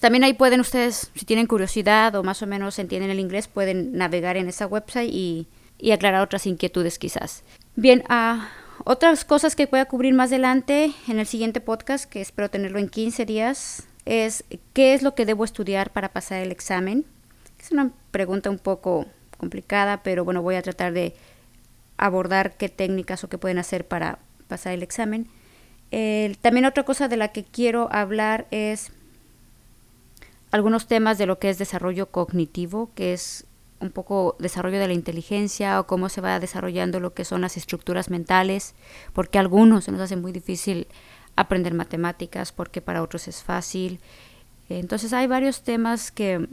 también 0.00 0.24
ahí 0.24 0.34
pueden 0.34 0.60
ustedes, 0.60 1.10
si 1.14 1.24
tienen 1.24 1.46
curiosidad 1.46 2.14
o 2.14 2.22
más 2.22 2.42
o 2.42 2.46
menos 2.46 2.78
entienden 2.78 3.10
el 3.10 3.20
inglés, 3.20 3.48
pueden 3.48 3.92
navegar 3.92 4.36
en 4.36 4.48
esa 4.48 4.66
website 4.66 5.10
y, 5.12 5.48
aclarar 5.92 6.22
otras 6.22 6.46
inquietudes 6.46 6.98
quizás. 6.98 7.44
Bien, 7.76 8.02
a 8.08 8.50
otras 8.84 9.24
cosas 9.24 9.54
que 9.56 9.66
voy 9.66 9.80
a 9.80 9.86
cubrir 9.86 10.12
más 10.14 10.30
adelante 10.30 10.92
en 11.08 11.18
el 11.18 11.26
siguiente 11.26 11.60
podcast, 11.60 12.04
que 12.10 12.20
espero 12.20 12.50
tenerlo 12.50 12.78
en 12.78 12.88
15 12.88 13.24
días, 13.26 13.87
es 14.08 14.44
qué 14.72 14.94
es 14.94 15.02
lo 15.02 15.14
que 15.14 15.26
debo 15.26 15.44
estudiar 15.44 15.92
para 15.92 16.08
pasar 16.08 16.40
el 16.40 16.50
examen. 16.50 17.04
Es 17.60 17.72
una 17.72 17.90
pregunta 18.10 18.48
un 18.48 18.58
poco 18.58 19.06
complicada, 19.36 20.02
pero 20.02 20.24
bueno, 20.24 20.40
voy 20.40 20.54
a 20.54 20.62
tratar 20.62 20.94
de 20.94 21.14
abordar 21.98 22.56
qué 22.56 22.70
técnicas 22.70 23.22
o 23.22 23.28
qué 23.28 23.36
pueden 23.36 23.58
hacer 23.58 23.86
para 23.86 24.18
pasar 24.48 24.72
el 24.72 24.82
examen. 24.82 25.28
también 26.40 26.64
otra 26.64 26.84
cosa 26.84 27.08
de 27.08 27.18
la 27.18 27.28
que 27.28 27.44
quiero 27.44 27.88
hablar 27.92 28.46
es 28.50 28.92
algunos 30.50 30.86
temas 30.86 31.18
de 31.18 31.26
lo 31.26 31.38
que 31.38 31.50
es 31.50 31.58
desarrollo 31.58 32.06
cognitivo, 32.06 32.90
que 32.94 33.12
es 33.12 33.44
un 33.80 33.90
poco 33.90 34.36
desarrollo 34.38 34.78
de 34.78 34.88
la 34.88 34.94
inteligencia 34.94 35.78
o 35.78 35.86
cómo 35.86 36.08
se 36.08 36.22
va 36.22 36.40
desarrollando 36.40 36.98
lo 36.98 37.12
que 37.12 37.26
son 37.26 37.42
las 37.42 37.58
estructuras 37.58 38.08
mentales, 38.08 38.74
porque 39.12 39.36
a 39.36 39.42
algunos 39.42 39.84
se 39.84 39.92
nos 39.92 40.00
hace 40.00 40.16
muy 40.16 40.32
difícil 40.32 40.88
aprender 41.40 41.74
matemáticas, 41.74 42.52
porque 42.52 42.80
para 42.80 43.02
otros 43.02 43.28
es 43.28 43.42
fácil. 43.42 44.00
Entonces 44.68 45.12
hay 45.12 45.26
varios 45.26 45.62
temas 45.62 46.10
que, 46.10 46.48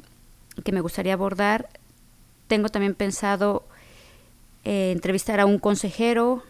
me 0.72 0.82
gustaría 0.82 1.14
abordar. 1.14 1.70
Tengo 2.48 2.70
también 2.70 2.96
pensado 2.96 3.66
eh, 4.64 4.92
entrevistar 4.92 5.40
a 5.40 5.46
un 5.46 5.60
consejero. 5.60 6.44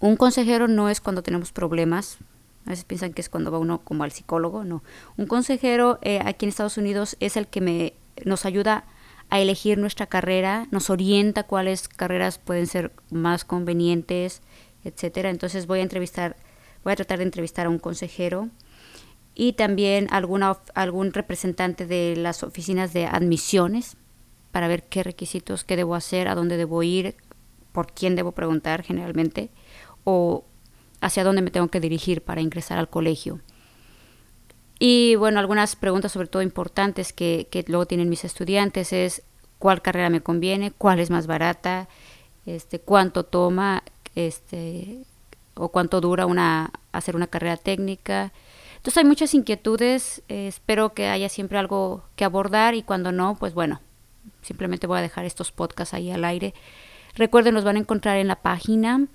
Un 0.00 0.16
consejero 0.16 0.68
no 0.68 0.90
es 0.90 1.00
cuando 1.00 1.22
tenemos 1.22 1.52
problemas, 1.52 2.18
a 2.66 2.70
veces 2.70 2.84
piensan 2.84 3.12
que 3.12 3.20
es 3.20 3.28
cuando 3.28 3.50
va 3.50 3.58
uno 3.58 3.80
como 3.80 4.04
al 4.04 4.12
psicólogo, 4.12 4.64
no. 4.64 4.82
Un 5.16 5.26
consejero 5.26 5.98
eh, 6.02 6.20
aquí 6.24 6.44
en 6.46 6.48
Estados 6.48 6.76
Unidos 6.78 7.16
es 7.20 7.36
el 7.36 7.46
que 7.46 7.60
me, 7.60 7.94
nos 8.24 8.44
ayuda 8.44 8.84
a 9.30 9.40
elegir 9.40 9.78
nuestra 9.78 10.06
carrera, 10.06 10.66
nos 10.70 10.90
orienta 10.90 11.44
cuáles 11.44 11.88
carreras 11.88 12.38
pueden 12.38 12.66
ser 12.66 12.92
más 13.10 13.44
convenientes, 13.44 14.42
etcétera. 14.84 15.30
Entonces 15.30 15.66
voy 15.66 15.80
a 15.80 15.82
entrevistar, 15.82 16.36
voy 16.84 16.92
a 16.92 16.96
tratar 16.96 17.18
de 17.18 17.24
entrevistar 17.24 17.66
a 17.66 17.70
un 17.70 17.78
consejero 17.78 18.50
y 19.34 19.54
también 19.54 20.06
alguna, 20.10 20.58
algún 20.74 21.12
representante 21.12 21.86
de 21.86 22.14
las 22.16 22.42
oficinas 22.42 22.92
de 22.92 23.06
admisiones 23.06 23.96
para 24.52 24.68
ver 24.68 24.84
qué 24.84 25.02
requisitos, 25.02 25.64
qué 25.64 25.76
debo 25.76 25.96
hacer, 25.96 26.28
a 26.28 26.36
dónde 26.36 26.56
debo 26.56 26.82
ir, 26.82 27.16
por 27.72 27.92
quién 27.92 28.14
debo 28.14 28.32
preguntar 28.32 28.84
generalmente, 28.84 29.50
o 30.04 30.44
hacia 31.00 31.24
dónde 31.24 31.42
me 31.42 31.50
tengo 31.50 31.68
que 31.68 31.80
dirigir 31.80 32.22
para 32.22 32.40
ingresar 32.40 32.78
al 32.78 32.88
colegio. 32.88 33.40
Y 34.78 35.16
bueno, 35.16 35.40
algunas 35.40 35.74
preguntas 35.74 36.12
sobre 36.12 36.28
todo 36.28 36.42
importantes 36.42 37.12
que, 37.12 37.48
que 37.50 37.64
luego 37.66 37.86
tienen 37.86 38.08
mis 38.08 38.24
estudiantes 38.24 38.92
es 38.92 39.22
cuál 39.58 39.82
carrera 39.82 40.10
me 40.10 40.20
conviene, 40.20 40.70
cuál 40.70 41.00
es 41.00 41.10
más 41.10 41.26
barata, 41.26 41.88
este, 42.46 42.78
cuánto 42.78 43.24
toma, 43.24 43.82
este, 44.14 45.04
o 45.54 45.68
cuánto 45.70 46.00
dura 46.00 46.26
una, 46.26 46.72
hacer 46.92 47.16
una 47.16 47.26
carrera 47.26 47.56
técnica. 47.56 48.32
Entonces 48.76 48.98
hay 48.98 49.04
muchas 49.04 49.34
inquietudes, 49.34 50.22
eh, 50.28 50.48
espero 50.48 50.92
que 50.92 51.08
haya 51.08 51.28
siempre 51.28 51.58
algo 51.58 52.04
que 52.16 52.24
abordar 52.24 52.74
y 52.74 52.82
cuando 52.82 53.12
no, 53.12 53.36
pues 53.36 53.54
bueno, 53.54 53.80
simplemente 54.42 54.86
voy 54.86 54.98
a 54.98 55.02
dejar 55.02 55.24
estos 55.24 55.52
podcasts 55.52 55.94
ahí 55.94 56.10
al 56.10 56.24
aire. 56.24 56.54
Recuerden, 57.14 57.54
los 57.54 57.64
van 57.64 57.76
a 57.76 57.80
encontrar 57.80 58.18
en 58.18 58.28
la 58.28 58.42
página. 58.42 59.06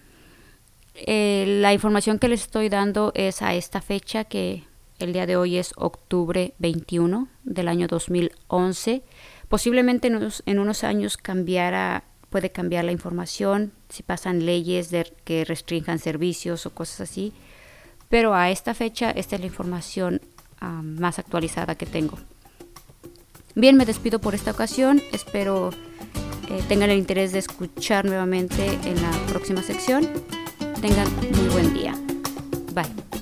Eh, 0.95 1.45
la 1.61 1.73
información 1.73 2.19
que 2.19 2.29
les 2.29 2.41
estoy 2.41 2.69
dando 2.69 3.11
es 3.15 3.41
a 3.41 3.53
esta 3.53 3.81
fecha 3.81 4.23
que 4.23 4.63
el 4.99 5.13
día 5.13 5.25
de 5.25 5.37
hoy 5.37 5.57
es 5.57 5.73
octubre 5.77 6.53
21 6.59 7.27
del 7.43 7.67
año 7.67 7.87
2011. 7.87 9.03
Posiblemente 9.47 10.07
en 10.07 10.59
unos, 10.59 10.83
años 10.83 11.17
cambiará, 11.17 12.03
puede 12.29 12.51
cambiar 12.51 12.85
la 12.85 12.91
información, 12.91 13.71
si 13.89 14.03
pasan 14.03 14.45
leyes 14.45 14.91
de, 14.91 15.11
que 15.23 15.45
restrinjan 15.45 15.99
servicios 15.99 16.65
o 16.65 16.71
cosas 16.71 17.01
así. 17.01 17.33
Pero 18.09 18.33
a 18.33 18.49
esta 18.49 18.73
fecha, 18.73 19.11
esta 19.11 19.35
es 19.35 19.41
la 19.41 19.47
información 19.47 20.21
ah, 20.61 20.81
más 20.83 21.19
actualizada 21.19 21.75
que 21.75 21.85
tengo. 21.85 22.17
Bien, 23.55 23.75
me 23.75 23.85
despido 23.85 24.19
por 24.19 24.35
esta 24.35 24.51
ocasión. 24.51 25.01
Espero 25.11 25.71
eh, 26.49 26.63
tengan 26.67 26.89
el 26.89 26.97
interés 26.97 27.31
de 27.31 27.39
escuchar 27.39 28.05
nuevamente 28.05 28.65
en 28.83 29.01
la 29.01 29.11
próxima 29.27 29.61
sección. 29.61 30.07
Tengan 30.81 31.07
muy 31.35 31.49
buen 31.49 31.73
día. 31.73 31.93
Bye. 32.73 33.18